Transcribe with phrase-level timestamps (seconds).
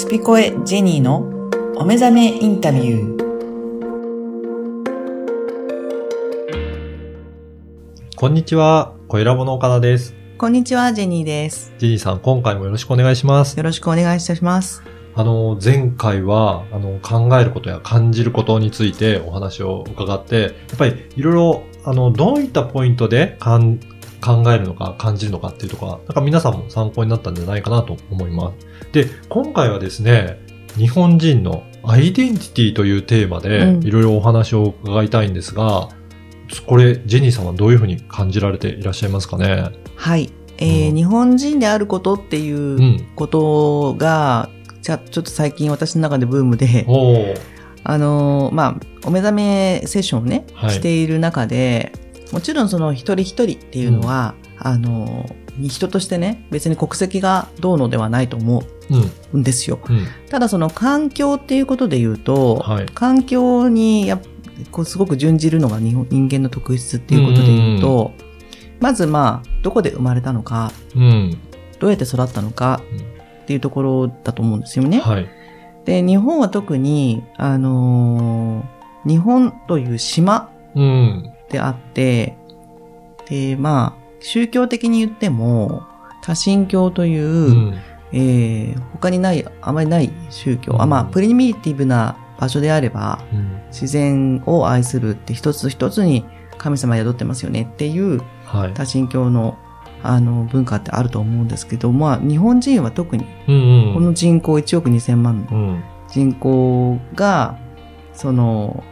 [0.00, 1.18] スピコエジェニーの
[1.76, 3.20] お目覚めインタビュー。
[8.16, 10.14] こんにちは、小ラボの岡田です。
[10.38, 11.74] こんにちは、ジェニーです。
[11.76, 13.58] ジェニーさん、今回もよろしくお願いします。
[13.58, 14.82] よろしくお願いいたします。
[15.14, 23.78] あの、前回は、あの、考えることや感じることについてお話を伺って、やっぱりいろいろ、あの、どういったポイントでかん
[24.20, 28.52] 考えるのか感じるのかっていうところは、なんか皆さんも参考になったんじゃないかなと思いま
[28.82, 28.92] す。
[28.92, 30.38] で、今回はですね、
[30.76, 35.88] 日本人のアイデンティティというテーマでうんいろいろお話を伺いたいんですが、
[36.66, 39.70] これ、ジェニーさんはどういうふうに感じられていらっしゃいますかね？
[39.96, 40.30] はい。
[40.58, 43.06] えーうん日本人であることっていううん。
[43.16, 44.50] ことが、
[44.82, 46.84] じゃちょっと最近私の中でブームで。
[47.82, 51.92] あのーまあ、お目覚めセッションをね、はいしている中で、
[52.32, 59.10] もちろんその一人一人っていうのは、あのー人としてね、別に国籍がどうのではないと思うん。
[59.34, 59.78] うんですよ。
[59.88, 60.06] うん。
[60.30, 64.20] ただその環境っていうことで言うと、はい環境にやっ
[64.70, 68.12] こうすごく準じるのが日本人間の特質っていうことで言うと、
[68.80, 71.36] まずまあ、どこで生まれたのか、うん。
[71.78, 72.80] どうやって育ったのか
[73.42, 75.00] っていうところだと思うんですよね。
[75.00, 75.28] はい。
[75.84, 81.32] で、日本は特に、あのー日本という島うん。
[81.50, 82.36] であって、
[83.28, 85.82] で、まあ、宗教的に言っても、
[86.22, 87.78] 多神教という、うん。
[88.12, 93.60] えー他にない、あまりない宗教、あうんまあ、プリミティブな場所であれば、うん。
[93.68, 96.24] 自然を愛するって一つ一つに
[96.58, 98.74] 神様宿ってますよねっていうはい。
[98.74, 99.56] 多神教の
[100.02, 103.54] あの文化ってあると思うんですけど、まあ日本人は特にうん
[103.88, 103.94] うん。
[103.94, 105.82] この人口1億2000万のうん。
[106.08, 107.58] 人口が、
[108.12, 108.82] その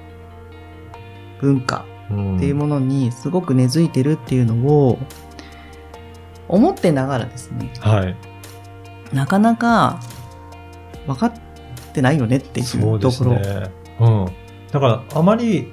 [1.41, 1.98] 文化うん。
[2.09, 4.99] っていうものにすごく根付いてるっていうのを
[6.49, 8.17] 思ってながらですね、はい。
[9.15, 10.01] なかなか
[11.07, 11.33] 分かっ
[11.93, 13.33] てないよねっていそうところ。
[13.33, 13.71] ね。
[14.01, 14.27] うん。
[14.73, 15.71] だから、あまり、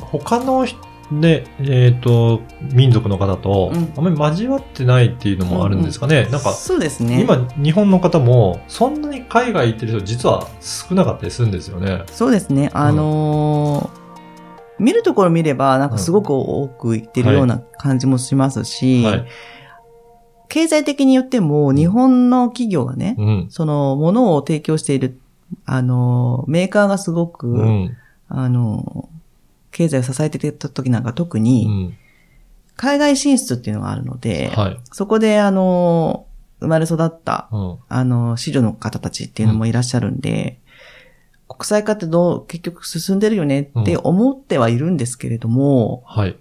[0.00, 0.78] 他の人、
[1.10, 2.40] ね、えっ、と、
[2.72, 6.26] 民族の方とうん、あまり交わってないっていうのもあるんですかね。
[6.30, 7.22] なんか、そうですね。
[7.22, 12.04] 今、日本の方も、そんなに海外行ってる人、実は少なかったりするんですよね。
[12.10, 12.70] そうですね。
[12.72, 14.01] あのー
[14.78, 19.26] 見るところ見れば、なんかすごく多く行ってるような感じもしますし、はい。
[20.48, 23.46] 経済的に言っても、日本の企業がね、うん。
[23.48, 25.18] その、ものを提供している、
[25.64, 27.96] あのーメーカーがすごく、うん。
[28.28, 29.12] あのー
[29.70, 31.96] 経済を支えてた時なんか特うに、ん。
[32.76, 34.80] 海外進出っていうのがあるので、はい。
[34.92, 37.76] そこで、あのー生まれ育った、うん。
[37.88, 40.60] あの、子女の方たちっていうのもいらっしゃるんで、
[41.52, 46.36] 国際化ってどう、結局進んでるよねって思ってはいるんですけれども、はい。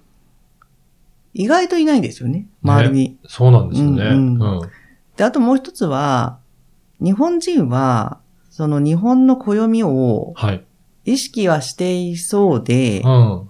[1.33, 3.17] 意外といないんですよね、周りに。
[3.27, 4.03] そうなんですよね。
[4.03, 4.61] ううんん。
[5.17, 6.39] で、あともう一つは、
[7.01, 8.19] 日本人は、
[8.50, 10.63] その日本の暦をはい。
[11.03, 13.50] 意識はしていそうで、うん。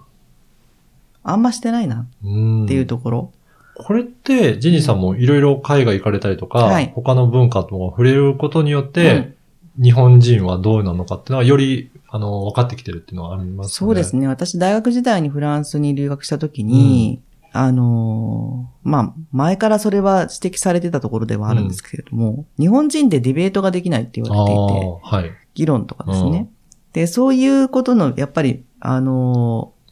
[1.22, 2.64] あんましてないなうん。
[2.64, 3.32] っていうところ。
[3.74, 9.34] これって、ジェニーさんもいろいろ海外行かれたりとか、はい他の文化とか触れることによって、うん
[9.80, 13.72] 日本人はどうなのかっていうのは、より、あの、分かってきてるっていうのはありますね。
[13.72, 14.28] そうですね。
[14.28, 17.22] 私、大学時代にフランスに留学した時に、
[17.54, 25.30] あのーまあ、前からそれは指摘されてたところではあるんですけれども、日本人でディベートができないって言われていて、はい。
[25.54, 26.38] 議論とかですね。
[26.38, 26.48] うん
[26.92, 29.82] で、そういうことの、やっぱり、あのー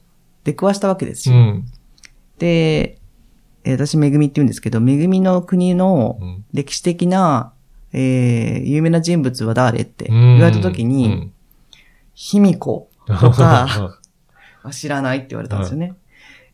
[0.44, 1.36] 出くわしたわけですよ。
[1.36, 1.66] うん。
[2.38, 2.98] で、
[3.64, 7.52] えー私、めぐみって言うんですけど、めぐみの国のうん歴史的な、
[7.92, 11.30] えー有名な人物は誰って言われた時に、
[12.14, 13.98] 卑弥呼うん、とか
[14.62, 15.94] は知らないって言われたんですよね。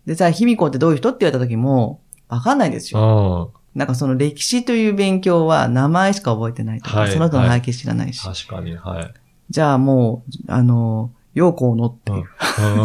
[0.06, 3.52] で、じゃあ、卑弥呼ってどういう人って言われた時も、わかんないですよ。
[3.54, 8.26] あなんかその歴史という勉強は名前しか覚えてないとか、はいその人の背景知らないし。
[8.26, 9.14] あ、確かに、はい。
[9.50, 12.22] じゃあもう、あの、陽光のっていう、う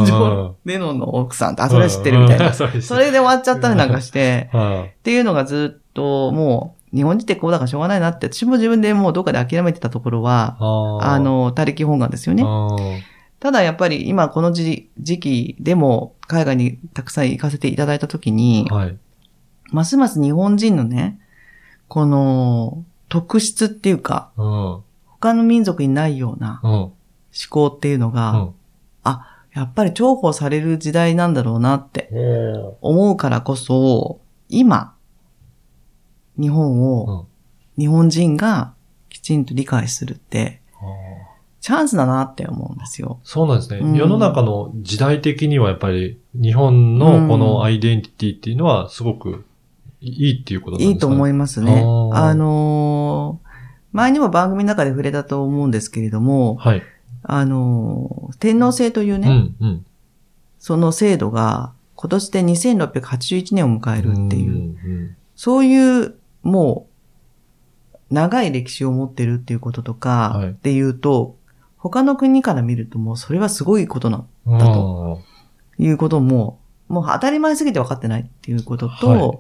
[0.02, 0.56] ん。
[0.66, 2.52] レノンの奥さんって、あ、それは知ってるみたいな。
[2.54, 12.44] それで終わっちゃったりなんかして、はっていうのがずっともう、日本人ってこうだからしょうがないなって、私も自分でもうどっかで諦めてたところは、ああ、の、他力本願ですよね。
[12.44, 13.06] ね。
[13.40, 18.98] ただやっぱり今この時時期でも海外にたくさん行かせていただいたときに、はい。
[19.72, 21.20] ますます日本人のね、
[21.88, 24.82] この特質っていうか、うん。
[25.06, 26.72] 他の民族にないようなうん。
[26.72, 26.94] 思
[27.50, 28.54] 考っていうのが、うん
[29.04, 32.10] あ、やっぱり重宝される時代なんだろうなって
[32.82, 34.94] お思うからこそ、今、
[36.38, 37.28] 日本ーを
[37.78, 38.74] 日本人が
[39.10, 40.62] きちんと理解するって、
[41.60, 43.20] チャンスだなって思うんですよ。
[43.24, 49.46] そうなんですね、うん世の中の時代的にはやっぱり日本のこのアイデンティティっていうのはすごく
[50.00, 50.94] いいっていうことなんですかね。
[50.94, 51.82] いいと思いますね。
[52.14, 53.52] あのー
[53.92, 56.84] 前にも番組の中で触れたと思うんですけれども、はい。
[57.24, 59.86] あの、天皇制というね、うん、うん。
[60.60, 66.88] その制度が今年で2681年を迎えるっていう、うんそういう、も
[67.94, 71.38] う、長い歴史を持ってるっていうこととか、はいっていうと、
[71.78, 74.58] 他の国から見るともうそれはすごいことな、うん。
[74.58, 75.22] だと
[75.78, 79.40] いうことも、もう当たり前すぎて分かってないっていうことと、はい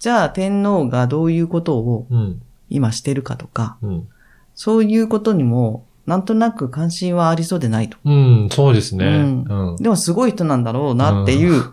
[0.00, 2.42] じゃあ天皇がどういうことをうん。
[2.70, 4.08] 今してるかとか、うん。
[4.54, 7.98] そういうことにも、なんとなく関心はありそうでないと。
[8.04, 9.04] うん、そうですね。
[9.06, 9.76] うんうん。
[9.76, 11.64] でもすごい人なんだろうなっていう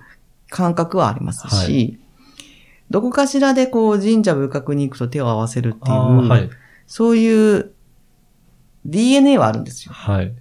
[0.50, 2.07] 感覚はありますし、は
[2.90, 6.50] どこかしらでこう神社仏閣に行くと手を合わせるっていう、はい。
[6.86, 7.72] そういう
[8.86, 9.94] DNA はあるんですよ。
[9.94, 10.34] はい。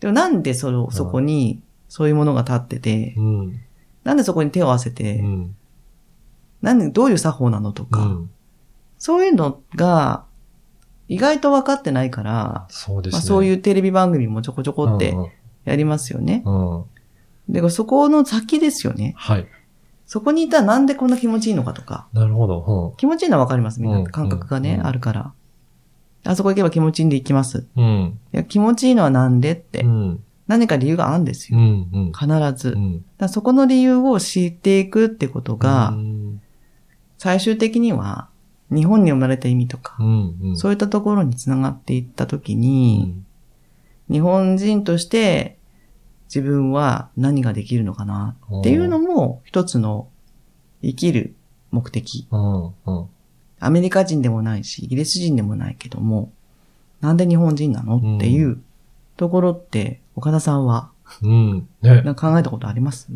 [0.00, 3.60] でもなんでそのそこにそういうものが立ってて、うん。
[4.02, 5.56] なんでそこに手を合わせて、うん。
[6.62, 8.30] なんでどういう作法なのとか、うん。
[8.98, 10.24] そういうのが
[11.08, 13.18] 意外と分かってないから、そうですね。
[13.18, 15.30] まあ、そういうテレビ番組もちょこちょこってうん
[15.64, 16.42] やりますよね。
[16.44, 16.78] うん。
[16.78, 16.84] うん
[17.48, 19.14] で、そこの先ですよね。
[19.16, 19.46] はい。
[20.06, 22.08] そこにいたらなんでこんな気持ちいいのかとか。
[22.12, 22.94] なるほど。
[22.98, 23.98] 気持ちいいのはわかります、みんな。
[23.98, 25.32] うん感覚がね、うんあるから。
[26.24, 27.66] あそこ行けば気持ちいいんで行きます。
[27.76, 27.84] うん。
[27.84, 28.18] うん。
[28.32, 29.82] いや、気持ちいいのはなんでって。
[29.82, 30.24] うん。
[30.46, 31.58] 何か理由があるんですよ。
[31.58, 31.88] うん。
[31.92, 32.12] うん。
[32.12, 32.74] 必ず。
[32.74, 33.04] うん。
[33.18, 36.40] らそこの理由を知っていくってことが、うん。
[37.18, 38.28] 最終的には、
[38.70, 40.36] 日本に生まれた意味とか、うん。
[40.42, 40.56] うん。
[40.56, 43.26] そういったところにつながっていったときうに、ん。
[44.10, 45.58] 日本人として
[46.28, 48.36] 自分は何ができるのかな？
[48.60, 50.08] っていうのも一つの
[50.82, 51.34] 生きる
[51.70, 52.26] 目的。
[53.60, 56.30] アメリカ人でもないし、イギリス人でもないけども、
[57.00, 58.16] なんで日本人なの？
[58.16, 58.60] っていう
[59.16, 60.90] ところって、岡田さんは
[61.22, 61.68] うん。
[61.82, 62.02] ね。
[62.02, 63.08] なんか考えたことあります？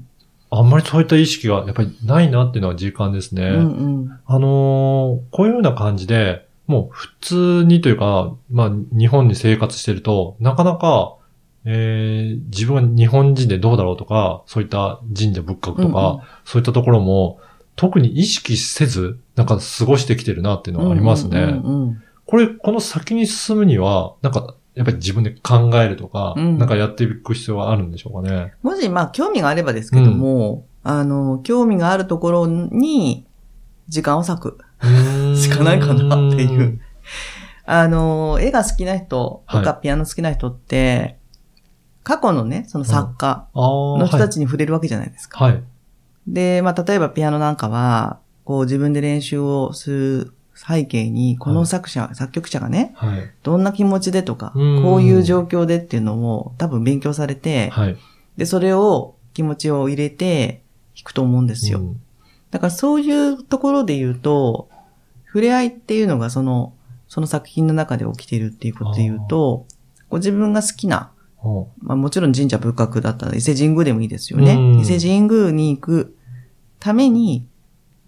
[0.51, 3.43] あんまりそういった意識がやっぱりないなっていうのは実感ですね。
[3.43, 4.21] うんうん。
[4.25, 11.17] あのーこういうような感じで、もう普通にというか、まあ日本に生活してると、なかなか、
[11.71, 17.41] えー自分は日本人でどうだろうとか、そういった神社仏閣とか、うんうんそういったところも、
[17.77, 21.41] 特に意識せず、なんか過ごしてきてるなっていうのはありますね。
[21.41, 28.53] うんうんうんこれ、この先に進むには、なんか、やっぱり自分で考えるとか、うんなんかやっていく必要があるんでしょうかね。
[28.63, 33.27] もし、まあ、興味があればですけども、あの、興味があるところに、
[33.89, 34.59] 時間を割く。
[35.37, 36.81] しかないかなっていう。
[37.65, 41.19] あの、絵が好きな人とかはピアノ好きな人って、
[42.09, 45.45] 過去のね、その作家の人たちに触れるわけじゃないですか。
[45.45, 45.53] はい。
[45.53, 45.63] はい。
[46.27, 53.31] で、まあ、例えばピアノなんかは、こう自分で練習をする背景に、この作者、作曲者がね、はい。
[53.43, 57.97] どんな気持ちでとか、うんこういう状況でっていうのを多分勉強されて、はい。
[58.39, 60.63] で、それを気持ちを入れて
[60.97, 61.81] 弾くと思うんですよ。
[61.81, 62.01] うん
[62.51, 64.71] だからそういうところで言うと、
[65.27, 66.73] 触れ合いっていうのがその、
[67.07, 69.67] その作品の中で起きているっていうことで言うと、
[70.09, 71.18] こう自分が好きな、ほ
[71.81, 74.55] まあもちろん神社仏閣だったら伊勢神宮でもいいですよね。
[74.55, 76.17] うん伊勢神宮に行く
[76.81, 77.47] ために、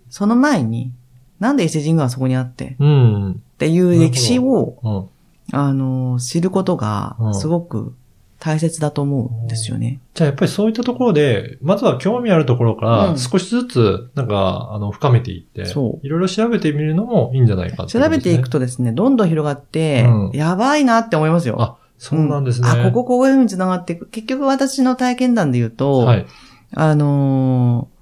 [0.08, 0.92] その前に、
[1.38, 2.76] なんで伊勢神宮はそこにあって。
[2.76, 2.76] っ
[3.58, 5.08] ていう歴史を、うん。
[5.52, 7.94] あの、知ることがう、んすごく
[8.40, 10.00] 大切だと思うんですよね。
[10.14, 18.52] じゃあやっぱりそういったところで、まずは興味あるところかうんら少しずつ、なんか、あの、深めていって、そういろいろ調べてみるのもいいんじゃないかって調べていくと。
[18.52, 21.78] とですね、どんどん広がって、うんやばいなって思いますよ。
[22.00, 22.68] あ、そうなんですね。
[22.68, 24.06] うんあ、こここういう風に繋がっていく。
[24.06, 26.26] 結局私の体験談で言うと、はい。
[26.74, 28.00] あのー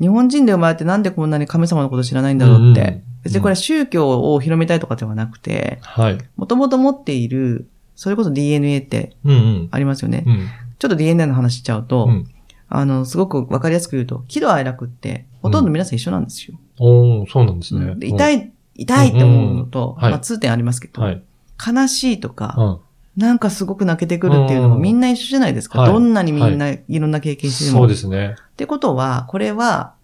[0.00, 2.80] 日本人で生まれてなんでこんなに神様のこと知らないんだろうって。
[2.80, 6.18] うん別にこれ宗教を広めたいとかではなくて、はい。
[6.36, 9.68] もともと持っている、それこそ DNA ってうんうん。
[9.70, 10.24] ありますよね。
[10.26, 10.48] うん。
[10.78, 12.26] ちょっと DNA の話しちゃうと、うん。
[12.70, 16.58] あの、すごくわかりやすく言うと、喜怒哀楽って、ほとんど皆さん一緒なんですよ。
[16.78, 17.94] おー、そうなんですね。
[18.00, 21.22] 痛い、痛いって思うのと、まあ通点ありますけど、はい。
[21.62, 22.78] 悲しいとか、うん。
[23.16, 25.80] なんかすごく泣けてくるっていうのもうんみんな一緒じゃないですか。
[25.80, 27.80] はいどんなにみんないろんな経験しても。
[27.80, 28.36] そうですね。
[28.38, 29.94] ってことは、これは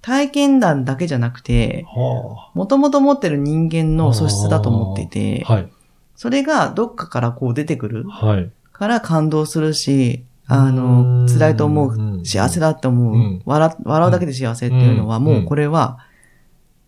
[0.00, 5.52] 体験談だけじゃなくて、はもともと持ってる人間の素質だと思っていて、あ。
[5.54, 5.68] はい。
[6.16, 8.50] それがどっかからこう出てくるはい。
[8.72, 15.98] から感動するし、あうの、ん辛いと思うう、幸せだって思う、うん笑、笑うだけで幸せっていうのは、うんもうこれは、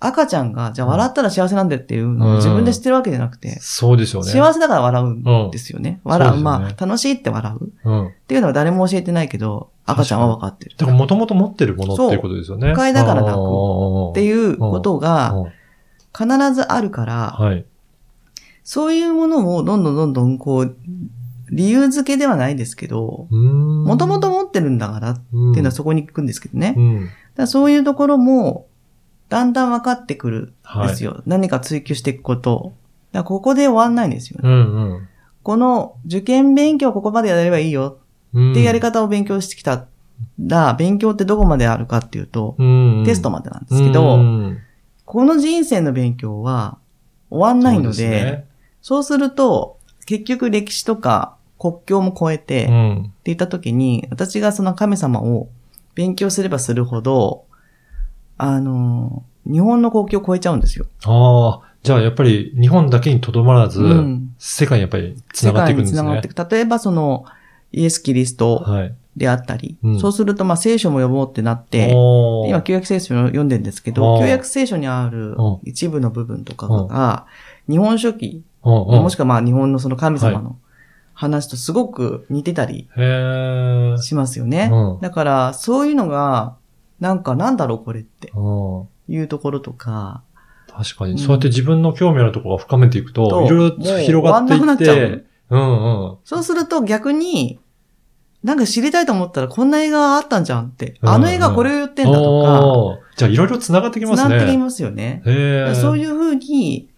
[0.01, 4.31] 赤ちゃんが、じゃあ笑ったら幸せなんだよっていうのを自分で知ってるわけじゃなくて、そうですよね。
[4.31, 5.07] 幸せだから笑う
[5.49, 6.01] んですよね。
[6.05, 7.71] 笑う、まあ、楽しいって笑う。
[7.85, 8.07] うん。
[8.09, 10.77] っていうのは誰も教えてないけど、赤ちゃんは分かってる。
[10.77, 12.73] だからもともと持ってるものっていうことですよね。
[12.73, 15.35] 不快だから泣くくっていうことが
[16.17, 17.65] 必ずあるから、はい。
[18.63, 20.77] そういうものをどんどんどんどんこう、
[21.51, 26.69] 理由付けではないですけど、ももともと持ってるんだからっていうのはそこに行くんですけどね。
[26.69, 27.09] だかうん。
[27.37, 28.67] らそういうところも、
[29.35, 30.89] だんだん分かってくるんはい。
[30.89, 31.23] ですよ。
[31.27, 32.73] 何か追求していくこと
[33.13, 34.49] らここで終わんないんですよね。
[34.49, 35.09] うん
[35.43, 37.99] この受験勉強ここまでやればいいよ
[38.33, 38.51] うん。
[38.53, 39.87] っていうやり方を勉強してきた
[40.39, 44.59] ら、勉強ってどこまであるかっていうと、うんテストまでなんですけど、うん
[45.05, 46.79] この人生の勉強は
[47.29, 48.45] 終わんないので、そうで
[48.83, 55.49] すそうすると、結局歴史とか国境も超えて、ってね言った時に、私がその神様を
[55.95, 57.45] 勉強すればするほど、
[58.39, 60.87] あの、日本の国境を超えちゃうんですよ。
[61.07, 61.13] うん。
[61.13, 65.99] ああ、じゃあやっぱり日本だけにとどまらず、うん世界にやっぱり繋がっていくんですね。
[65.99, 66.51] 世界に繋がっていく。
[66.51, 67.25] 例えばその、
[67.73, 68.95] イエス・キリストはい。
[69.17, 71.91] であったり、うんそうするとまあ聖書も読もうってなって、
[72.49, 77.27] 今、旧約聖書を読んでるんですけあど、ー旧約聖書にあるうん一部の部分とかが、
[77.69, 80.57] 日本書紀、もしくはまあ日本のその神様の
[81.13, 82.89] 話とすごく似てたり。
[84.03, 84.69] しますよね。
[84.73, 86.57] うんだから、そういうのが、
[87.05, 90.23] なんかなんだろうこれってうんいうところとか、
[90.69, 96.17] 確かに、うんそうやって自分の興味あるところが深めていくと、といろいろ広がっていってう、うんうん。
[96.25, 97.61] そうすると逆に、
[98.43, 100.95] なんか知りたいと思ったらこんな映画あったんじゃんって。
[101.03, 104.29] うんあの映画これを言ってんだとか、じゃあいろいろ繋がってきますね。
[104.31, 105.21] 繋がってきますよね。
[105.75, 106.89] そういう風に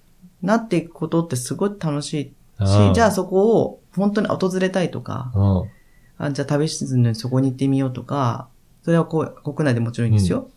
[0.41, 5.71] なっていくことってすごい楽しいし、うんじゃあそこを本当に訪れたいとか、うん。
[6.19, 8.49] あじゃあ旅しずにそこに行ってみようとか、
[8.87, 10.49] それはこう国内でもちろんいいんですよ。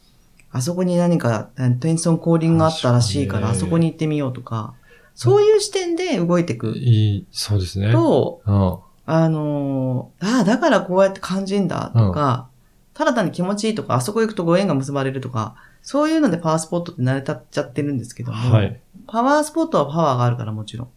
[0.51, 4.75] あそこに何かテンションコーリングがあったらしいから、あそこに行ってみようとか、
[5.15, 7.91] そういう視点で動いていくいい、そうですね。
[7.91, 8.77] と、うん。
[9.07, 12.49] あのーああ、だからこうやって感じんだとか、
[12.93, 18.79] ただ単に気持ちいいとか、あそこ行くとご縁が結ばれるとか、そういうのでパワースポットって成り立っちゃってるんですけども、はい。
[19.07, 20.87] パワースポットはパワーがあるからもちろん。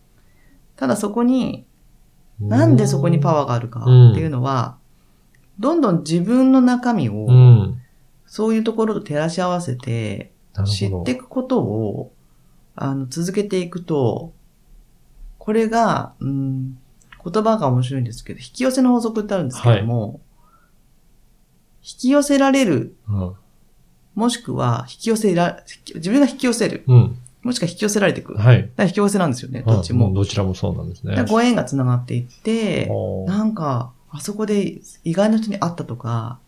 [0.77, 1.65] ただそこに、
[2.41, 3.85] なんでそこにパワーがあるかっ
[4.15, 4.77] ていうのは、
[5.59, 7.83] どんどん自分の中身をう、ん。
[8.27, 10.33] そういうところと照らし合わせて、
[10.65, 11.17] 知ってい。
[11.19, 12.13] くことを、
[12.75, 14.33] あの、続けていくと、
[15.39, 16.79] これが、うん、
[17.25, 20.21] 言葉が面白いんですけど、引き寄せの法則ってあるんですけども、
[21.83, 23.35] 引き寄せられる、うん。
[24.15, 25.63] もしくは引き寄せら、
[25.95, 27.19] 自分が引き寄せる、うん。
[27.43, 28.35] もしくは引き寄せられていく。
[28.35, 28.71] はい。
[28.77, 30.09] ら引き寄せなんですよね、どっちも。
[30.09, 31.17] うんどちらもそうなんですね。
[31.17, 32.89] でご縁が繋がっていって、
[33.27, 36.39] なんか、あそこで意外な人に会ったとか、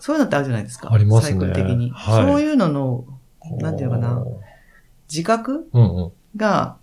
[0.00, 0.92] そういうのってあるじゃないですか。
[0.92, 1.90] ありますねサイクル的に。
[1.90, 3.04] はいそういうのの
[3.58, 4.24] なんていうのかな
[5.08, 6.12] 自覚うんうん。
[6.36, 6.76] が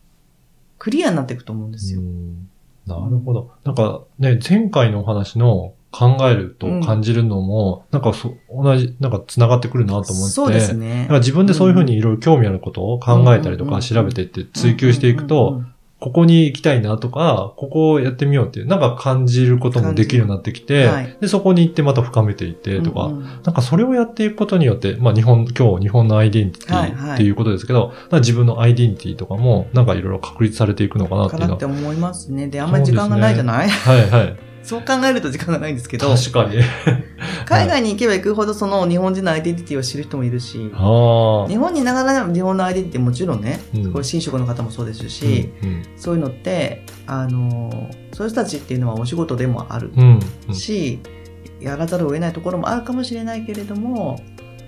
[0.80, 2.00] クリアになっていくと思うんですよ。
[2.00, 2.50] うん
[2.86, 3.52] なるほど。
[3.66, 10.34] なんかね、前回のお話の考えると感じるのも、なんかそ同じ、なんか繋がってくるなと思って。
[10.34, 31.82] そうですね自分でそういうふうにいろいろ興味あることを考えたりとうんうんうんか調べていって追求していくと、うんうんうんここに行きたいなとか、ここをやってみようっていう、なんか感じることもできるようになってきて、はいで、そこに行ってまた深めていってとか、うんうんなんかそれをやっていくことによって、まあ日本、今日日本のアイデンティテはいはいィっていうことですけど、なんか自分のアイデンティティとかも、なんかいろいろ確立されていくのかなっていうのはかなって。
[31.82, 32.48] 思いますね。
[32.48, 33.70] で、あんまり時間がないじゃない？
[33.70, 34.36] はいはい。
[34.68, 36.58] そう考えると時間がないんですけど、確かに。
[37.46, 40.58] 海外に行けば行くほどその日本人のアイデンティティを知る人もいるし。
[40.68, 50.20] 日本にいながら日本のアイデンティティもちろんね、うんこれ神職の方もそうですし、うんそういうのって、あの、そういう人たちっていうのはお仕事でもあるうん。
[50.50, 50.54] うん。
[50.54, 51.00] し、
[51.62, 54.22] やらざるを得ないところもあるかもしれないけれども、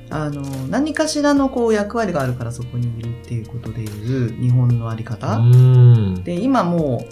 [0.09, 5.35] あの、何かしらのこう役割があるからそこにいるっていうことでいう日本のあり方。
[5.35, 6.23] うん。
[6.23, 7.05] で、今も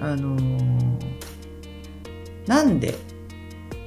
[0.00, 0.36] う、あの
[2.46, 2.94] なんで、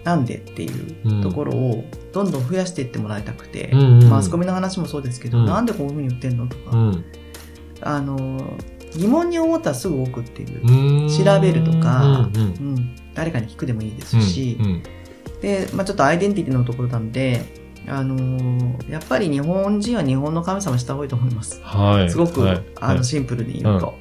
[0.03, 1.83] なんでっていうところを
[2.13, 5.45] どんどん増やしていってもらいたくて、うんうんマスコミの話もそうですけど、うん。
[5.45, 7.05] なんでこういうふうに言ってんのとか、うん。
[7.81, 8.57] あの
[8.95, 11.09] 疑問に思ったらすぐ置くっていう、うん。
[11.09, 12.49] 調べるとかうんう
[12.79, 14.83] ん、誰かに聞くでもいいですうんし、うん。
[15.41, 17.43] で、まあ、ちょっとアイデンティティのところなんで、
[17.87, 21.59] あのーやっぱり日本人は日本の神様した方がいいと思います。
[21.61, 22.09] はい。
[22.09, 22.55] すごく、はい。
[22.55, 22.63] はい。
[22.79, 23.95] あのシンプルに言うと。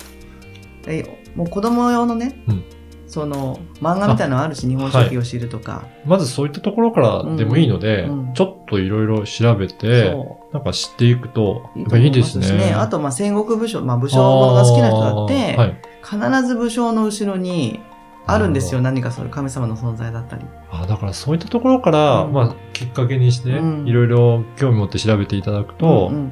[0.84, 2.64] でもう子供用のね、うん
[3.06, 5.86] その漫画みたいなのあるし、日本書紀を知るとか。
[6.04, 11.80] まずそういったところからでもいいので、うんうんちょっといろいろ調べて、そなんか知っていくと、う。
[11.80, 12.46] やっぱいいですね。
[12.46, 15.76] と思ますしあと、まあ、戦国武将、まあ、武将ものが好きな人だって、はい。
[16.04, 17.80] 必ず武将の後ろに
[18.26, 18.80] あるんですよ。
[18.80, 20.44] な何かそういう神様の存在だったり。
[20.70, 26.30] あだからそういったところから、うんまあ、きっかけにして、うんいろいろ興味持って調べていただくと、ううんん、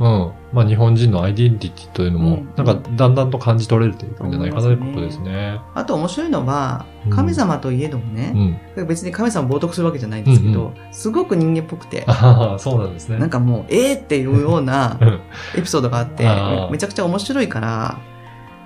[0.52, 5.60] まあ、日本人のアイデンティティというのも、うんなんか、だんだんと感じ取れるといくんじゃないかなということですね。
[5.74, 8.30] あと面白いのはうん、神様といえどもうね、
[8.76, 8.86] ん。
[8.86, 13.18] 別に神様を冒涜するわけじゃないんですけど、うんすごく人間っぽくて、ああ、そうなんですね。
[13.18, 15.20] なんかもう、えーっていうようなうん
[15.56, 17.98] エピソードがあってあー、めちゃくちゃ面白いから、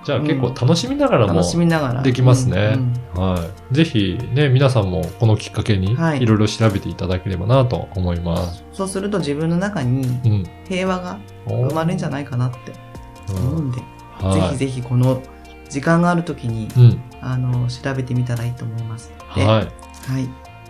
[0.05, 1.41] じゃあ結構楽しみながらも。
[2.03, 2.77] できますね
[3.15, 3.75] うんはい。
[3.75, 8.63] ぜひね、皆さんもこのきっかけにはいいろいろ調べていただければなと思います。
[8.71, 10.43] そうすると自分の中にうん。
[10.67, 12.73] 平和がお生まれるんじゃないかなって
[13.31, 13.81] 思うんで、
[14.21, 15.21] はいぜひぜひこの
[15.69, 17.01] 時間があるときに、うん。
[17.21, 19.11] あの、調べてみたらいいと思います。
[19.27, 19.45] はい。
[19.45, 20.23] はい。
[20.23, 20.27] い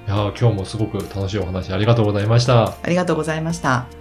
[0.08, 2.66] やー今日もすごく楽しいお話ありがとうございました。
[2.66, 3.99] ありがとうございました。